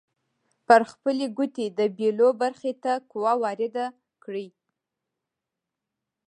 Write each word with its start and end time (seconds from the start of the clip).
پر 0.67 0.81
خپلې 0.91 1.25
ګوتې 1.37 1.65
د 1.77 1.79
بیلو 1.97 2.27
برخو 2.41 2.71
ته 2.83 2.93
قوه 3.11 3.33
وارده 3.43 3.85
کړئ. 4.23 4.47